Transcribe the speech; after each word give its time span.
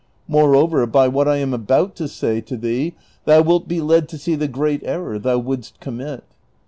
JNIoreover 0.27 0.91
by 0.91 1.07
what 1.07 1.27
I 1.27 1.35
am 1.37 1.53
about 1.53 1.93
to 1.97 2.07
say 2.07 2.41
to 2.41 2.57
thee 2.57 2.95
thou 3.25 3.43
wilt 3.43 3.67
be 3.67 3.81
led 3.81 4.09
to 4.09 4.17
see 4.17 4.33
the 4.33 4.47
great 4.47 4.81
error 4.83 5.19
thou 5.19 5.39
vvouldst 5.39 5.73
commit. 5.79 6.23